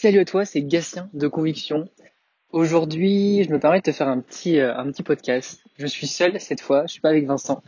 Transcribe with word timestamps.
Salut 0.00 0.20
à 0.20 0.24
toi, 0.24 0.44
c'est 0.44 0.62
Gatien 0.62 1.10
de 1.12 1.26
Conviction. 1.26 1.88
Aujourd'hui, 2.50 3.42
je 3.42 3.50
me 3.50 3.58
permets 3.58 3.78
de 3.78 3.82
te 3.82 3.90
faire 3.90 4.06
un 4.06 4.20
petit, 4.20 4.60
euh, 4.60 4.72
un 4.76 4.92
petit 4.92 5.02
podcast. 5.02 5.60
Je 5.76 5.88
suis 5.88 6.06
seul 6.06 6.40
cette 6.40 6.60
fois, 6.60 6.86
je 6.86 6.92
suis 6.92 7.00
pas 7.00 7.08
avec 7.08 7.26
Vincent. 7.26 7.64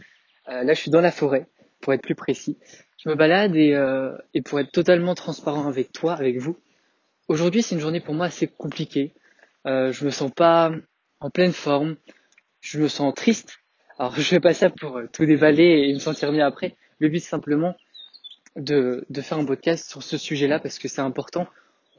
Euh, 0.49 0.63
là, 0.63 0.73
je 0.73 0.81
suis 0.81 0.93
dans 0.93 1.01
la 1.01 1.11
forêt, 1.11 1.49
pour 1.81 1.93
être 1.93 2.03
plus 2.03 2.15
précis. 2.15 2.57
Je 3.03 3.09
me 3.09 3.17
balade 3.17 3.57
et, 3.57 3.75
euh, 3.75 4.17
et 4.33 4.43
pour 4.43 4.61
être 4.61 4.71
totalement 4.71 5.17
transparent 5.17 5.67
avec 5.67 5.91
toi, 5.91 6.13
avec 6.13 6.39
vous. 6.39 6.57
Aujourd'hui, 7.27 7.65
c'est 7.65 7.75
une 7.75 7.81
journée 7.81 7.99
pour 7.99 8.15
moi 8.15 8.27
assez 8.27 8.47
compliquée. 8.47 9.13
je 9.65 10.05
me 10.05 10.11
sens 10.11 10.31
pas 10.31 10.71
en 11.19 11.31
pleine 11.31 11.53
forme. 11.53 11.97
Je 12.61 12.79
me 12.79 12.87
sens 12.87 13.13
triste. 13.13 13.59
Alors, 13.99 14.15
je 14.17 14.23
fais 14.23 14.39
pas 14.39 14.55
ça 14.55 14.71
pour 14.71 15.01
tout 15.13 15.27
dévaler 15.27 15.89
et 15.89 15.93
me 15.93 15.99
sentir 15.99 16.31
mieux 16.31 16.45
après. 16.45 16.77
Le 17.01 17.09
but, 17.09 17.19
simplement 17.19 17.75
de, 18.55 19.05
de 19.11 19.21
faire 19.21 19.39
un 19.39 19.45
podcast 19.45 19.91
sur 19.91 20.05
ce 20.05 20.17
sujet-là 20.17 20.61
parce 20.61 20.79
que 20.79 20.87
c'est 20.87 21.01
important 21.01 21.49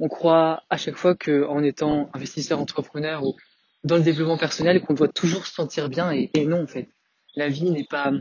on 0.02 0.08
croit 0.10 0.64
à 0.72 0.78
chaque 0.78 0.96
fois 0.96 1.16
qu'en 1.16 1.64
étant 1.64 2.10
investisseur 2.14 2.60
entrepreneur 2.60 3.24
ou 3.24 3.36
dans 3.84 3.98
le 3.98 4.02
développement 4.02 4.38
personnel 4.38 4.82
qu'on 4.82 4.96
doit 4.96 5.08
toujours 5.08 5.46
se 5.46 5.54
sentir 5.54 5.90
bien 5.90 6.12
et, 6.12 6.46
non 6.46 6.64
en 6.64 6.68
fait. 6.68 6.90
La 7.36 7.48
vie 7.50 7.70
n'est 7.70 7.86
pas 7.86 8.12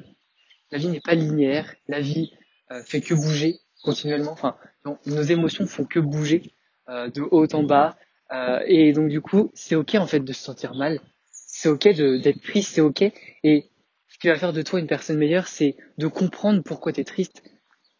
la 0.71 0.79
vie 0.79 0.89
n'est 0.89 1.01
pas 1.01 1.15
linéaire. 1.15 1.75
La 1.89 2.01
vie 2.01 2.33
euh, 2.71 2.83
fait 2.85 3.01
que 3.01 3.15
bouger 3.15 3.61
continuellement. 3.83 4.33
Enfin 4.33 4.57
nos 4.85 5.23
émotions 5.23 5.67
font 5.67 5.85
que 5.85 5.99
bouger 5.99 6.53
euh, 6.91 7.09
de 7.09 7.23
haut 7.23 7.53
en 7.55 7.63
bas. 7.63 7.97
Euh, 8.31 8.61
et 8.67 8.93
donc 8.93 9.09
du 9.09 9.23
coup 9.23 9.51
c'est 9.55 9.75
ok 9.75 9.95
en 9.95 10.07
fait 10.07 10.21
de 10.21 10.33
se 10.35 10.43
sentir 10.43 10.75
mal. 10.75 11.01
C'est 11.33 11.71
ok 11.71 11.89
d'être 11.89 12.43
triste 12.43 12.75
c'est 12.75 12.83
ok. 12.83 13.03
Et 13.43 13.71
ce 14.09 14.19
qui 14.19 14.29
va 14.29 14.37
faire 14.37 14.53
de 14.53 14.61
toi 14.61 14.81
une 14.81 14.87
personne 14.87 15.17
meilleure 15.17 15.49
c'est 15.49 15.77
de 15.97 16.07
comprendre 16.09 16.63
pourquoi 16.63 16.93
tu 16.93 17.01
es 17.01 17.05
triste 17.05 17.43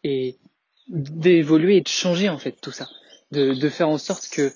et 0.03 0.37
d'évoluer 0.87 1.77
et 1.77 1.81
de 1.81 1.87
changer 1.87 2.29
en 2.29 2.37
fait 2.37 2.61
tout 2.61 2.71
ça 2.71 2.87
de, 3.31 3.69
faire 3.69 3.89
en 3.89 3.97
sorte 3.97 4.29
que 4.29 4.51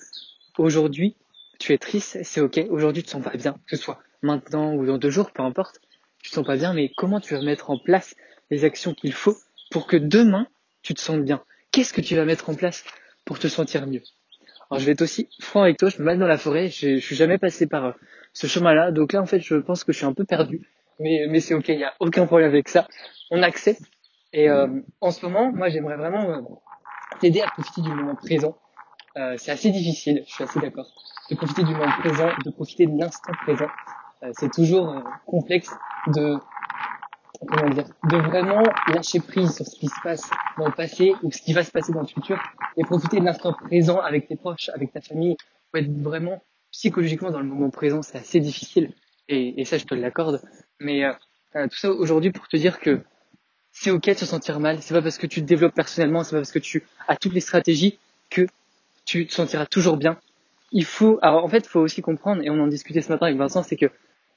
aujourd'hui 0.58 1.16
tu 1.58 1.72
es 1.72 1.78
triste, 1.78 2.18
c'est 2.22 2.40
ok. 2.40 2.60
Aujourd'hui 2.68 3.02
tu 3.02 3.06
te 3.06 3.12
sens 3.12 3.22
pas 3.22 3.36
bien, 3.36 3.54
que 3.66 3.76
ce 3.76 3.82
soit 3.82 4.00
maintenant 4.22 4.74
ou 4.74 4.86
dans 4.86 4.98
deux 4.98 5.10
jours, 5.10 5.30
peu 5.32 5.42
importe. 5.42 5.80
Tu 6.22 6.30
te 6.30 6.34
sens 6.34 6.46
pas 6.46 6.56
bien, 6.56 6.74
mais 6.74 6.90
comment 6.96 7.20
tu 7.20 7.34
vas 7.34 7.42
mettre 7.42 7.70
en 7.70 7.78
place 7.78 8.14
les 8.50 8.64
actions 8.64 8.94
qu'il 8.94 9.12
faut 9.12 9.36
pour 9.70 9.86
que 9.86 9.96
demain 9.96 10.46
tu 10.82 10.94
te 10.94 11.00
sentes 11.00 11.24
bien? 11.24 11.42
Qu'est-ce 11.70 11.92
que 11.92 12.00
tu 12.00 12.16
vas 12.16 12.24
mettre 12.24 12.50
en 12.50 12.54
place 12.54 12.84
pour 13.24 13.38
te 13.38 13.48
sentir 13.48 13.86
mieux? 13.86 14.02
Alors 14.70 14.80
je 14.80 14.86
vais 14.86 14.92
être 14.92 15.02
aussi 15.02 15.28
franc 15.40 15.62
avec 15.62 15.78
toi, 15.78 15.88
je 15.88 15.98
me 15.98 16.04
mets 16.04 16.16
dans 16.16 16.26
la 16.26 16.38
forêt, 16.38 16.68
je, 16.68 16.96
je 16.96 17.04
suis 17.04 17.16
jamais 17.16 17.38
passé 17.38 17.66
par 17.66 17.84
euh, 17.84 17.92
ce 18.32 18.46
chemin-là, 18.48 18.90
donc 18.90 19.12
là 19.12 19.22
en 19.22 19.26
fait 19.26 19.40
je 19.40 19.54
pense 19.54 19.84
que 19.84 19.92
je 19.92 19.98
suis 19.98 20.06
un 20.06 20.12
peu 20.12 20.24
perdu, 20.24 20.68
mais, 20.98 21.26
mais 21.28 21.40
c'est 21.40 21.54
ok, 21.54 21.68
il 21.68 21.76
n'y 21.76 21.84
a 21.84 21.94
aucun 22.00 22.26
problème 22.26 22.50
avec 22.50 22.68
ça. 22.68 22.88
On 23.30 23.42
accepte. 23.42 23.82
Et 24.32 24.50
euh, 24.50 24.66
en 25.00 25.10
ce 25.12 25.24
moment, 25.24 25.52
moi 25.52 25.68
j'aimerais 25.68 25.96
vraiment 25.96 26.30
euh, 26.30 26.40
t'aider 27.20 27.40
à 27.40 27.46
profiter 27.46 27.80
du 27.80 27.90
moment 27.90 28.16
présent 28.16 28.56
euh, 29.16 29.34
c'est 29.38 29.50
assez 29.50 29.70
difficile, 29.70 30.24
je 30.26 30.32
suis 30.32 30.44
assez 30.44 30.60
d'accord, 30.60 30.86
de 31.30 31.36
profiter 31.36 31.62
du 31.64 31.72
moment 31.72 31.90
présent, 32.00 32.28
de 32.44 32.50
profiter 32.50 32.86
de 32.86 32.98
l'instant 32.98 33.32
présent. 33.44 33.68
Euh, 34.22 34.30
c'est 34.38 34.52
toujours 34.52 34.90
euh, 34.90 35.00
complexe 35.26 35.70
de 36.08 36.36
comment 37.48 37.70
dire, 37.70 37.84
de 38.10 38.16
vraiment 38.16 38.62
lâcher 38.88 39.20
prise 39.20 39.54
sur 39.54 39.64
ce 39.64 39.78
qui 39.78 39.88
se 39.88 40.00
passe 40.02 40.28
dans 40.58 40.66
le 40.66 40.72
passé 40.72 41.14
ou 41.22 41.32
ce 41.32 41.40
qui 41.40 41.54
va 41.54 41.64
se 41.64 41.70
passer 41.70 41.92
dans 41.92 42.00
le 42.00 42.06
futur 42.06 42.38
et 42.76 42.82
profiter 42.84 43.20
de 43.20 43.24
l'instant 43.24 43.54
présent 43.54 44.00
avec 44.00 44.28
tes 44.28 44.36
proches, 44.36 44.70
avec 44.74 44.92
ta 44.92 45.00
famille, 45.00 45.36
pour 45.70 45.80
être 45.80 45.90
vraiment 45.90 46.42
psychologiquement 46.72 47.30
dans 47.30 47.40
le 47.40 47.46
moment 47.46 47.70
présent, 47.70 48.02
c'est 48.02 48.18
assez 48.18 48.40
difficile 48.40 48.92
et, 49.28 49.60
et, 49.60 49.64
ça 49.64 49.78
je 49.78 49.84
te 49.84 49.94
l'accorde. 49.94 50.42
Mais 50.80 51.04
tout 51.54 51.76
ça 51.76 51.90
aujourd'hui 51.90 52.32
pour 52.32 52.48
te 52.48 52.56
dire 52.56 52.80
que 52.80 53.00
c'est 53.72 53.90
ok 53.90 54.08
de 54.08 54.14
se 54.14 54.26
sentir 54.26 54.60
mal, 54.60 54.82
c'est 54.82 54.94
pas 54.94 55.02
parce 55.02 55.18
que 55.18 55.26
tu 55.26 55.40
te 55.40 55.46
développes 55.46 55.74
personnellement, 55.74 56.22
c'est 56.22 56.32
pas 56.32 56.40
parce 56.40 56.52
que 56.52 56.58
tu 56.58 56.86
as 57.08 57.16
toutes 57.16 57.34
les 57.34 57.40
stratégies 57.40 57.98
que 58.30 58.46
tu 59.06 59.26
te 59.26 59.32
sentiras 59.32 59.64
toujours 59.64 59.96
bien. 59.96 60.18
Il 60.72 60.84
faut, 60.84 61.18
alors 61.22 61.44
en 61.44 61.48
fait, 61.48 61.64
il 61.64 61.68
faut 61.68 61.80
aussi 61.80 62.02
comprendre, 62.02 62.42
et 62.42 62.50
on 62.50 62.60
en 62.60 62.66
discutait 62.66 63.00
ce 63.00 63.08
matin 63.08 63.26
avec 63.26 63.38
Vincent, 63.38 63.62
c'est 63.62 63.76
que 63.76 63.86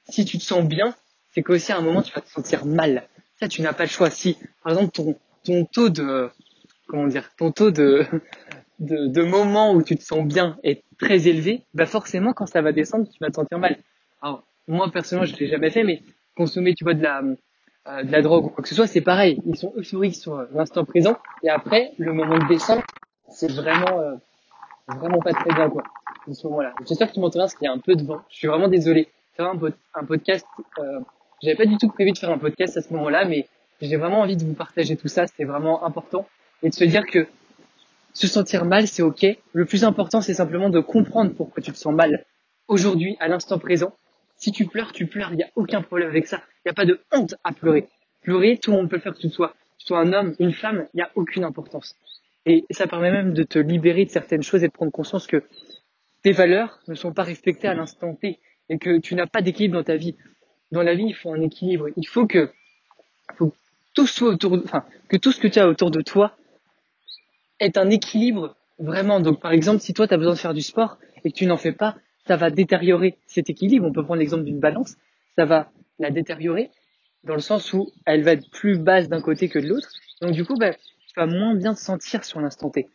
si 0.08 0.23
tu 0.23 0.38
te 0.38 0.44
sens 0.44 0.66
bien, 0.66 0.95
c'est 1.31 1.44
qu'aussi 1.44 1.72
à 1.72 1.78
un 1.78 1.81
moment 1.81 2.02
tu 2.02 2.13
vas 2.13 2.22
te 2.22 2.30
sentir 2.30 2.66
mal. 2.66 3.08
Ça, 3.40 3.47
tu 3.47 3.62
n'as 3.62 3.74
pas 3.74 3.84
le 3.84 3.90
choix. 3.90 4.09
Si, 4.09 4.38
par 4.63 4.74
exemple, 4.74 5.16
ton, 5.44 5.66
taux 5.66 5.90
de, 5.90 6.29
comment 6.88 7.08
dire, 7.08 7.29
ton 7.38 7.52
taux 7.52 7.72
de, 7.72 8.06
de, 8.79 9.08
de 9.08 9.24
moment 9.24 9.74
où 9.74 9.81
tu 9.81 9.97
te 9.97 10.03
sens 10.03 10.25
bien 10.25 10.58
est 10.63 10.84
très 11.00 11.28
élevé, 11.28 11.63
bah 11.74 11.85
forcément, 11.85 12.34
quand 12.34 12.46
ça 12.46 12.62
va 12.62 12.72
descendre, 12.72 13.08
tu 13.09 13.18
vas 13.19 13.29
te 13.29 13.35
sentir 13.35 13.58
mal. 13.58 13.78
Alors, 14.22 14.44
moi, 14.68 14.91
personnellement, 14.91 15.31
je 15.31 15.38
l'ai 15.38 15.47
jamais 15.47 15.72
fait, 15.72 15.84
mais 15.84 16.03
consommer, 16.35 16.75
tu 16.75 16.84
vois, 16.84 16.94
de 16.94 17.02
la, 17.02 17.22
euh, 17.88 18.03
de 18.03 18.12
la 18.12 18.22
drogue 18.22 18.46
ou 18.46 18.50
quoi 18.50 18.62
que 18.62 18.69
ce 18.69 18.75
soit, 18.75 18.88
c'est 18.88 19.02
pareil. 19.02 19.41
Ils 19.46 19.58
sont 19.58 19.74
euphoriques 19.75 20.16
sur 20.16 20.46
l'instant 20.53 20.85
présent, 20.85 21.18
et 21.44 21.50
après, 21.50 21.94
le 21.97 22.13
moment 22.13 22.38
de 22.38 22.47
descente, 22.47 22.84
c'est 23.29 23.52
vraiment, 23.52 24.00
euh, 24.00 24.16
vraiment 24.97 25.19
pas 25.19 25.33
très 25.33 25.53
bien 25.53 25.69
quoi 25.69 25.83
en 26.27 26.33
ce 26.33 26.47
moment-là. 26.47 26.73
J'espère 26.88 27.09
que 27.09 27.13
tu 27.13 27.19
m'entends 27.19 27.39
parce 27.39 27.55
qu'il 27.55 27.66
y 27.66 27.67
a 27.67 27.73
un 27.73 27.79
peu 27.79 27.95
de 27.95 28.03
vent. 28.03 28.22
Je 28.29 28.38
suis 28.38 28.47
vraiment 28.47 28.67
désolé. 28.67 29.09
Faire 29.35 29.47
un, 29.47 29.59
un 29.94 30.05
podcast, 30.05 30.45
euh, 30.79 31.00
j'avais 31.41 31.55
pas 31.55 31.66
du 31.66 31.77
tout 31.77 31.88
prévu 31.89 32.11
de 32.11 32.17
faire 32.17 32.29
un 32.29 32.38
podcast 32.38 32.77
à 32.77 32.81
ce 32.81 32.91
moment-là, 32.94 33.25
mais 33.25 33.47
j'ai 33.81 33.95
vraiment 33.95 34.22
envie 34.22 34.35
de 34.35 34.44
vous 34.44 34.53
partager 34.53 34.97
tout 34.97 35.07
ça. 35.07 35.25
C'est 35.28 35.45
vraiment 35.45 35.85
important 35.85 36.28
et 36.61 36.69
de 36.69 36.73
se 36.73 36.83
dire 36.83 37.05
que 37.05 37.28
se 38.13 38.28
sentir 38.28 38.66
mal, 38.66 38.88
c'est 38.88 39.01
ok. 39.01 39.25
Le 39.53 39.66
plus 39.66 39.83
important, 39.83 40.22
c'est 40.22 40.33
simplement 40.33 40.69
de 40.69 40.79
comprendre 40.79 41.31
pourquoi 41.33 41.63
tu 41.63 41.72
te 41.72 41.78
sens 41.78 41.94
mal 41.94 42.25
aujourd'hui, 42.67 43.16
à 43.19 43.28
l'instant 43.28 43.59
présent. 43.59 43.94
Si 44.35 44.51
tu 44.51 44.66
pleures, 44.66 44.91
tu 44.91 45.07
pleures. 45.07 45.31
Il 45.31 45.38
n'y 45.38 45.44
a 45.44 45.49
aucun 45.55 45.81
problème 45.81 46.09
avec 46.09 46.28
ça. 46.28 46.41
Il 46.66 46.67
n'y 46.67 46.72
a 46.72 46.73
pas 46.73 46.85
de 46.85 46.99
honte 47.13 47.35
à 47.44 47.51
pleurer. 47.51 47.88
Pleurer, 48.22 48.57
tout 48.61 48.72
le 48.72 48.78
monde 48.78 48.89
peut 48.89 48.97
le 48.97 49.01
faire, 49.01 49.13
que 49.13 49.19
tu 49.19 49.29
sois, 49.29 49.49
que 49.49 49.78
tu 49.79 49.88
sois 49.88 49.99
un 49.99 50.11
homme, 50.13 50.35
une 50.39 50.53
femme, 50.53 50.88
il 50.94 50.97
n'y 50.97 51.03
a 51.03 51.09
aucune 51.16 51.44
importance. 51.44 51.95
Et 52.45 52.66
ça 52.72 52.88
permet 52.88 53.11
même 53.11 53.33
de 53.33 53.44
te 53.44 53.59
libérer 53.59 54.05
de 54.05 54.09
certaines 54.09 54.44
choses 54.44 54.63
et 54.63 54.67
de 54.67 54.73
prendre 54.73 54.91
conscience 54.91 55.27
que 55.27 55.44
tes 56.23 56.31
valeurs 56.31 56.79
ne 56.88 56.95
sont 56.95 57.13
pas 57.13 57.23
respectées 57.23 57.67
à 57.67 57.73
l'instant 57.73 58.16
T 58.16 58.39
et 58.69 58.77
que 58.77 59.00
tu 59.00 59.16
n'as 59.16 59.27
pas 59.27 59.41
d'équilibre 59.41 59.75
dans 59.75 59.83
ta 59.83 59.95
vie. 59.95 60.16
Dans 60.72 60.83
la 60.83 60.94
vie, 60.94 61.05
il 61.07 61.16
faut 61.16 61.33
un 61.33 61.41
équilibre. 61.41 61.88
Il 61.95 62.07
faut 62.07 62.28
que, 62.28 62.51
tout 63.94 64.07
soit 64.07 64.29
autour, 64.29 64.53
enfin, 64.63 64.85
que 65.07 65.17
tout 65.17 65.31
ce 65.31 65.39
que 65.39 65.47
tu 65.47 65.59
as 65.59 65.67
autour 65.67 65.91
de 65.91 66.01
toi 66.01 66.38
est 67.59 67.78
un 67.78 67.89
équilibre 67.89 68.55
vraiment. 68.78 69.19
Donc, 69.19 69.41
par 69.41 69.51
exemple, 69.51 69.81
si 69.81 69.94
toi, 69.94 70.07
tu 70.07 70.13
as 70.13 70.17
besoin 70.17 70.33
de 70.33 70.39
faire 70.39 70.53
du 70.53 70.61
sport 70.61 70.97
et 71.23 71.31
que 71.31 71.35
tu 71.35 71.45
n'en 71.45 71.57
fais 71.57 71.72
pas, 71.72 71.97
ça 72.28 72.38
va 72.38 72.49
détériorer 72.49 73.17
cet 73.25 73.49
équilibre. 73.49 73.85
On 73.85 73.91
peut 73.91 74.03
prendre 74.03 74.19
l'exemple 74.19 74.44
d'une 74.44 74.59
balance. 74.59 74.95
Ça 75.35 75.45
va 75.45 75.72
la 75.97 76.11
détériorer 76.11 76.69
dans 77.23 77.33
le 77.33 77.41
sens 77.41 77.73
où 77.73 77.91
elle 78.05 78.23
va 78.23 78.33
être 78.33 78.49
plus 78.51 78.78
basse 78.78 79.09
d'un 79.09 79.22
côté 79.22 79.49
que 79.49 79.59
de 79.59 79.67
l'autre. 79.67 79.89
Donc, 80.22 80.31
du 80.31 80.45
coup, 80.45 80.55
ben, 80.55 80.75
tu 81.09 81.20
vas 81.20 81.25
moins 81.25 81.56
bien 81.56 81.74
te 81.74 81.80
sentir 81.80 82.24
sur 82.24 82.40
l'instant 82.40 82.70
T. 82.70 82.88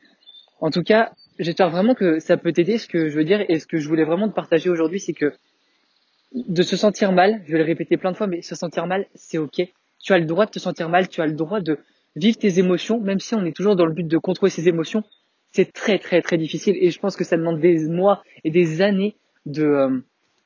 En 0.61 0.71
tout 0.71 0.83
cas, 0.83 1.13
j'espère 1.39 1.69
vraiment 1.71 1.95
que 1.95 2.21
ça 2.21 2.37
peut 2.37 2.53
t'aider. 2.53 2.79
Ce 2.79 2.87
que 2.87 3.09
je 3.09 3.17
veux 3.17 3.25
dire 3.25 3.45
et 3.49 3.59
ce 3.59 3.67
que 3.67 3.79
je 3.79 3.89
voulais 3.89 4.05
vraiment 4.05 4.29
te 4.29 4.35
partager 4.35 4.71
aujourd'hui, 4.71 5.01
c'est 5.01 5.13
que 5.13 5.33
de 6.33 6.63
se 6.63 6.77
sentir 6.77 7.13
mal, 7.13 7.43
je 7.47 7.53
vais 7.53 7.59
le 7.59 7.65
répéter 7.65 7.97
plein 7.97 8.13
de 8.13 8.17
fois, 8.17 8.27
mais 8.27 8.41
se 8.43 8.55
sentir 8.55 8.87
mal, 8.87 9.07
c'est 9.15 9.39
ok. 9.39 9.63
Tu 10.03 10.13
as 10.13 10.19
le 10.19 10.27
droit 10.27 10.47
de 10.47 10.51
te 10.51 10.59
sentir 10.59 10.89
mal, 10.89 11.09
tu 11.09 11.21
as 11.21 11.27
le 11.27 11.33
droit 11.33 11.61
de 11.61 11.79
vivre 12.17 12.39
tes 12.39 12.59
émotions, 12.59 13.01
même 13.01 13.21
si 13.21 13.35
on 13.35 13.45
est 13.45 13.55
toujours 13.55 13.77
dans 13.77 13.87
le 13.87 13.93
but 13.93 14.07
de 14.07 14.19
contrôler 14.19 14.51
ses 14.51 14.69
émotions. 14.69 15.03
C'est 15.51 15.73
très 15.73 15.99
très 15.99 16.21
très 16.23 16.37
difficile 16.37 16.77
et 16.81 16.91
je 16.91 16.99
pense 16.99 17.17
que 17.17 17.25
ça 17.25 17.37
demande 17.37 17.61
des 17.61 17.89
mois 17.89 18.23
et 18.43 18.51
des 18.51 18.83
années 18.83 19.17
de 19.47 19.65
euh, 19.65 19.99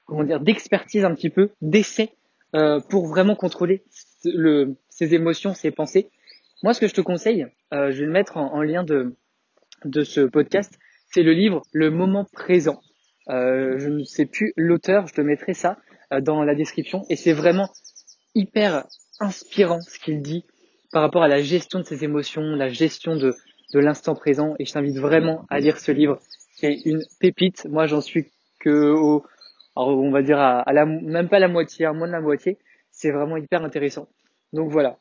comment 0.05 0.25
dire 0.25 0.41
d'expertise 0.41 1.05
un 1.05 1.15
petit 1.15 1.31
peu, 1.31 1.51
d'essai 1.63 2.11
euh, 2.55 2.81
pour 2.81 3.07
vraiment 3.07 3.35
contrôler 3.35 3.83
le, 4.25 4.75
ses 4.89 5.15
émotions, 5.15 5.55
ses 5.55 5.71
pensées. 5.71 6.11
Moi, 6.63 6.75
ce 6.75 6.81
que 6.81 6.89
je 6.89 6.95
te 6.95 7.01
conseille, 7.01 7.47
euh, 7.73 7.93
je 7.93 8.01
vais 8.01 8.07
le 8.07 8.13
mettre 8.13 8.37
en, 8.37 8.63
lien 8.63 8.83
de, 8.83 9.15
de 9.85 10.03
ce 10.03 10.23
podcast, 10.23 10.77
c'est 11.13 11.23
le 11.23 11.33
livre 11.33 11.63
Le 11.73 11.91
moment 11.91 12.25
présent. 12.33 12.81
Euh, 13.29 13.79
je 13.79 13.89
ne 13.89 14.03
sais 14.03 14.27
plus 14.27 14.53
l'auteur, 14.57 15.07
je 15.07 15.15
te 15.15 15.21
mettrai 15.21 15.55
ça 15.55 15.79
euh, 16.13 16.21
dans 16.21 16.43
la 16.43 16.57
description. 16.57 17.05
Et 17.11 17.17
c'est 17.17 17.33
vraiment 17.33 17.69
hyper 18.35 18.87
inspirant 19.21 19.81
ce 19.83 20.01
qu'il 20.01 20.21
dit 20.21 20.45
par 20.91 21.03
rapport 21.03 21.23
à 21.23 21.29
la 21.29 21.43
gestion 21.43 21.79
de 21.79 21.85
ses 21.85 22.03
émotions, 22.03 22.43
la 22.43 22.69
gestion 22.69 23.15
de, 23.15 23.37
de 23.73 23.79
l'instant 23.79 24.17
présent. 24.17 24.55
Et 24.59 24.65
je 24.65 24.73
t'invite 24.73 24.99
vraiment 24.99 25.47
à 25.51 25.61
lire 25.61 25.79
ce 25.79 25.93
livre. 25.93 26.19
C'est 26.57 26.75
une 26.85 27.05
pépite. 27.21 27.67
Moi, 27.67 27.87
j'en 27.87 28.01
suis 28.01 28.33
que 28.59 28.91
au, 28.91 29.25
on 29.77 30.11
va 30.11 30.23
dire 30.23 30.41
à, 30.41 30.73
la, 30.73 30.87
même 30.87 31.29
pas 31.29 31.39
la 31.39 31.49
moitié, 31.49 31.87
à 31.87 31.93
moins 31.93 32.09
de 32.09 32.13
la 32.13 32.21
moitié. 32.21 32.59
C'est 32.91 33.13
vraiment 33.13 33.37
hyper 33.37 33.63
intéressant. 33.63 34.09
Donc 34.53 34.73
voilà. 34.73 34.99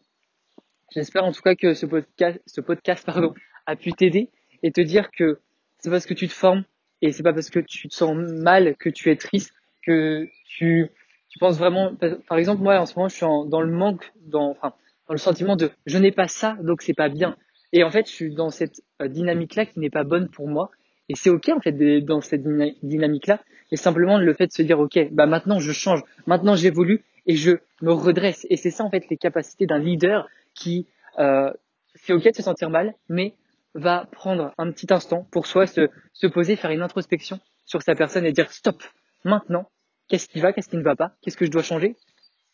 J'espère 0.94 1.26
en 1.26 1.32
tout 1.34 1.42
cas 1.42 1.56
que 1.56 1.74
ce 1.74 1.86
podcast, 1.86 2.40
ce 2.46 2.62
podcast 2.62 3.06
pardon, 3.06 3.34
a 3.66 3.76
pu 3.76 3.92
t'aider 3.92 4.30
et 4.64 4.72
te 4.72 4.80
dire 4.80 5.12
que 5.12 5.40
c'est 5.80 5.90
parce 5.90 6.06
que 6.06 6.14
tu 6.14 6.28
te 6.28 6.34
formes 6.34 6.64
et 7.02 7.12
c'est 7.12 7.24
pas 7.24 7.34
parce 7.34 7.50
que 7.50 7.60
tu 7.60 7.90
te 7.90 7.94
sens 7.94 8.16
mal 8.16 8.76
que 8.78 8.90
tu 8.90 9.12
es 9.12 9.18
triste, 9.18 9.54
que 9.86 10.28
tu, 10.46 10.90
tu 11.30 11.40
penses 11.40 11.58
vraiment. 11.58 11.94
Par 12.28 12.38
exemple, 12.38 12.64
moi 12.64 12.80
en 12.80 12.86
ce 12.86 12.96
moment, 12.96 13.10
je 13.10 13.16
suis 13.16 13.26
dans 13.26 13.62
le 13.62 13.72
manque, 13.72 14.12
dans, 14.28 14.52
enfin, 14.52 14.74
dans 15.08 15.14
le 15.14 15.20
sentiment 15.20 15.58
de 15.58 15.72
je 15.86 15.98
n'ai 15.98 16.12
pas 16.12 16.28
ça, 16.28 16.58
donc 16.62 16.82
c'est 16.82 16.96
pas 16.96 17.10
bien. 17.10 17.36
Et 17.74 17.84
en 17.84 17.92
fait, 17.92 18.08
je 18.08 18.14
suis 18.14 18.34
dans 18.34 18.50
cette 18.50 18.82
euh, 19.02 19.10
dynamique-là 19.10 19.66
qui 19.66 19.80
n'est 19.82 19.90
pas 19.90 20.06
bonne 20.06 20.30
pour 20.30 20.48
moi. 20.48 20.72
Et 21.10 21.16
c'est 21.16 21.30
ok 21.30 21.50
en 21.50 21.60
fait 21.60 21.74
dans 22.02 22.22
cette 22.22 22.44
dynamique-là. 22.84 23.42
Et 23.72 23.76
simplement 23.76 24.18
le 24.18 24.34
fait 24.34 24.48
de 24.48 24.54
se 24.54 24.62
dire 24.62 24.80
ok, 24.80 25.10
bah 25.12 25.26
maintenant 25.26 25.60
je 25.60 25.74
change, 25.74 26.02
maintenant 26.26 26.56
j'évolue 26.56 27.04
et 27.26 27.36
je 27.36 27.58
me 27.82 27.92
redresse. 27.92 28.48
Et 28.50 28.56
c'est 28.56 28.72
ça 28.72 28.86
en 28.86 28.90
fait 28.90 29.04
les 29.10 29.18
capacités 29.18 29.66
d'un 29.66 29.80
leader 29.80 30.28
qui, 30.58 30.88
euh, 31.20 31.52
c'est 31.96 32.14
ok 32.14 32.24
de 32.24 32.36
se 32.36 32.44
sentir 32.44 32.70
mal, 32.70 32.94
mais 33.10 33.36
va 33.74 34.08
prendre 34.12 34.54
un 34.58 34.72
petit 34.72 34.92
instant 34.92 35.28
pour 35.32 35.48
soi 35.48 35.68
se, 35.68 35.90
se 36.14 36.28
poser, 36.28 36.56
faire 36.56 36.72
une 36.72 36.82
introspection 36.82 37.40
sur 37.66 37.82
sa 37.82 37.96
personne 37.96 38.26
et 38.26 38.32
dire 38.32 38.52
stop, 38.52 38.84
maintenant, 39.24 39.70
qu'est-ce 40.08 40.28
qui 40.28 40.40
va, 40.40 40.54
qu'est-ce 40.54 40.70
qui 40.70 40.78
ne 40.78 40.84
va 40.84 40.96
pas, 40.96 41.14
qu'est-ce 41.22 41.38
que 41.38 41.46
je 41.46 41.52
dois 41.52 41.64
changer, 41.64 41.96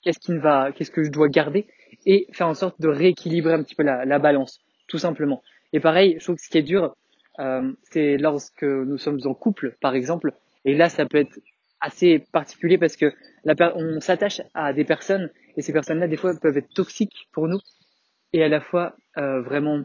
qu'est-ce 0.02 0.20
qui 0.20 0.32
ne 0.32 0.40
va, 0.40 0.72
qu'est-ce 0.72 0.92
que 0.92 1.04
je 1.04 1.12
dois 1.12 1.30
garder 1.30 1.68
et 2.06 2.28
faire 2.34 2.48
en 2.48 2.54
sorte 2.54 2.80
de 2.82 2.90
rééquilibrer 2.90 3.54
un 3.54 3.64
petit 3.64 3.76
peu 3.76 3.84
la, 3.84 4.06
la 4.06 4.20
balance, 4.20 4.60
tout 4.88 4.98
simplement. 4.98 5.42
Et 5.72 5.80
pareil, 5.80 6.18
je 6.20 6.24
trouve 6.26 6.36
que 6.36 6.42
ce 6.42 6.50
qui 6.50 6.58
est 6.58 6.64
dur, 6.64 6.96
euh, 7.40 7.72
c'est 7.92 8.18
lorsque 8.18 8.64
nous 8.64 8.98
sommes 8.98 9.20
en 9.26 9.34
couple, 9.34 9.78
par 9.82 9.96
exemple, 9.96 10.34
et 10.66 10.76
là, 10.76 10.90
ça 10.90 11.06
peut 11.06 11.20
être 11.20 11.40
assez 11.80 12.20
particulier 12.32 12.78
parce 12.78 12.96
que 12.96 13.14
on 13.46 14.00
s'attache 14.00 14.42
à 14.54 14.72
des 14.72 14.86
personnes 14.86 15.30
et 15.58 15.62
ces 15.62 15.74
personnes-là, 15.74 16.08
des 16.08 16.18
fois, 16.18 16.34
peuvent 16.42 16.58
être 16.58 16.74
toxiques 16.74 17.28
pour 17.34 17.48
nous 17.48 17.60
et 18.34 18.44
à 18.44 18.50
la 18.50 18.60
fois 18.60 18.96
euh, 19.18 19.42
vraiment 19.42 19.84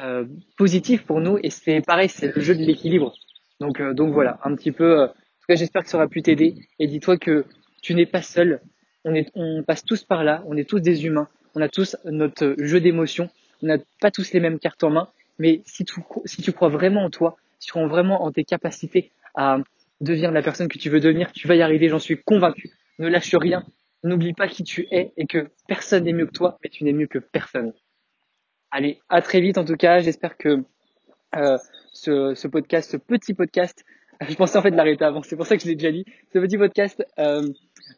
euh, 0.00 0.24
positives 0.56 1.04
pour 1.04 1.20
nous. 1.20 1.38
Et 1.42 1.50
c'est 1.50 1.80
pareil, 1.80 2.08
c'est 2.08 2.34
le 2.34 2.40
jeu 2.40 2.54
de 2.54 2.62
l'équilibre. 2.62 3.14
Donc, 3.60 3.80
euh, 3.80 3.92
donc 3.92 4.12
voilà, 4.12 4.38
un 4.44 4.54
petit 4.54 4.72
peu. 4.72 5.02
en 5.02 5.08
tout 5.08 5.46
cas, 5.48 5.56
j'espère 5.56 5.82
que 5.82 5.90
ça 5.90 5.98
aura 5.98 6.08
pu 6.08 6.22
t'aider. 6.22 6.54
Et 6.78 6.86
dis-toi 6.86 7.18
que 7.18 7.44
tu 7.82 7.94
n'es 7.94 8.06
pas 8.06 8.22
seul. 8.22 8.60
On, 9.04 9.14
est, 9.14 9.30
on 9.34 9.62
passe 9.62 9.84
tous 9.84 10.04
par 10.04 10.24
là. 10.24 10.42
On 10.46 10.56
est 10.56 10.68
tous 10.68 10.80
des 10.80 11.04
humains. 11.04 11.28
On 11.54 11.60
a 11.60 11.68
tous 11.68 11.96
notre 12.04 12.54
jeu 12.58 12.80
d'émotions. 12.80 13.28
On 13.62 13.66
n'a 13.66 13.78
pas 14.00 14.10
tous 14.10 14.32
les 14.32 14.40
mêmes 14.40 14.58
cartes 14.58 14.84
en 14.84 14.90
main. 14.90 15.08
Mais 15.38 15.62
si 15.66 15.84
tu, 15.84 16.00
si 16.24 16.42
tu 16.42 16.52
crois 16.52 16.68
vraiment 16.68 17.04
en 17.04 17.10
toi, 17.10 17.36
si 17.58 17.66
tu 17.66 17.72
crois 17.72 17.86
vraiment 17.86 18.22
en 18.22 18.32
tes 18.32 18.44
capacités 18.44 19.10
à 19.34 19.58
devenir 20.00 20.30
la 20.30 20.42
personne 20.42 20.68
que 20.68 20.78
tu 20.78 20.90
veux 20.90 21.00
devenir, 21.00 21.32
tu 21.32 21.48
vas 21.48 21.56
y 21.56 21.62
arriver, 21.62 21.88
j'en 21.88 21.98
suis 21.98 22.18
convaincu. 22.22 22.70
Ne 22.98 23.08
lâche 23.08 23.34
rien, 23.34 23.64
n'oublie 24.06 24.32
pas 24.32 24.48
qui 24.48 24.64
tu 24.64 24.86
es 24.90 25.12
et 25.16 25.26
que 25.26 25.50
personne 25.68 26.04
n'est 26.04 26.12
mieux 26.12 26.26
que 26.26 26.32
toi, 26.32 26.58
mais 26.62 26.70
tu 26.70 26.84
n'es 26.84 26.92
mieux 26.92 27.06
que 27.06 27.18
personne. 27.18 27.72
Allez, 28.70 29.00
à 29.08 29.22
très 29.22 29.40
vite 29.40 29.58
en 29.58 29.64
tout 29.64 29.76
cas, 29.76 30.00
j'espère 30.00 30.36
que 30.36 30.64
euh, 31.34 31.58
ce, 31.92 32.46
podcast, 32.46 32.90
ce 32.90 32.96
petit 32.96 33.34
podcast, 33.34 33.84
je 34.28 34.34
pensais 34.34 34.58
en 34.58 34.62
fait 34.62 34.70
l'arrêter 34.70 35.04
avant, 35.04 35.22
c'est 35.22 35.36
pour 35.36 35.46
ça 35.46 35.56
que 35.56 35.62
je 35.62 35.68
l'ai 35.68 35.76
déjà 35.76 35.92
dit, 35.92 36.04
ce 36.32 36.38
petit 36.38 36.58
podcast 36.58 37.04
euh, 37.18 37.48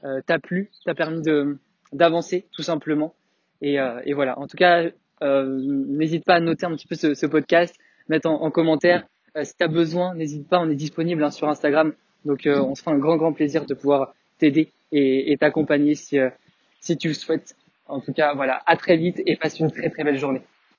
euh, 0.05 0.21
t'a 0.27 0.39
plu, 0.39 0.71
t'a 0.85 0.95
permis 0.95 1.23
de 1.23 1.59
d'avancer 1.93 2.47
tout 2.53 2.63
simplement. 2.63 3.15
Et, 3.63 3.79
voilà, 4.13 4.39
en 4.39 4.47
tout 4.47 4.57
cas, 4.57 4.85
n'hésite 5.23 6.25
pas 6.25 6.35
à 6.35 6.41
noter 6.41 6.67
un 6.67 6.77
petit 6.77 6.87
peu 6.87 6.95
ce, 6.95 7.27
podcast, 7.27 7.75
mettre 8.09 8.29
en, 8.29 8.43
en 8.43 8.51
commentaire 8.51 9.05
si 9.43 9.57
tu 9.57 9.65
as 9.65 9.69
besoin, 9.69 10.15
n'hésite 10.15 10.49
pas, 10.49 10.61
on 10.61 10.69
est 10.69 10.75
disponible 10.75 11.25
hein, 11.25 11.31
sur 11.31 11.49
Instagram. 11.49 11.95
Donc 12.25 12.43
on 12.47 12.75
se 12.75 12.83
fera 12.83 12.95
un 12.95 12.99
grand 12.99 13.17
grand 13.17 13.33
plaisir 13.33 13.65
de 13.65 13.75
pouvoir 13.75 14.15
t'aider 14.39 14.71
et 14.91 15.37
t'accompagner 15.39 15.95
si, 15.95 16.19
euh, 16.19 16.31
si 16.81 16.97
tu 16.97 17.09
le 17.09 17.15
souhaites. 17.15 17.55
En 17.87 18.01
tout 18.01 18.13
cas, 18.13 18.35
voilà, 18.35 18.63
à 18.67 18.77
très 18.77 18.97
vite 18.97 19.21
et 19.27 19.37
passe 19.37 19.61
une 19.61 19.71
très 19.71 19.91
très 19.91 20.05
belle 20.05 20.19
journée. 20.19 20.43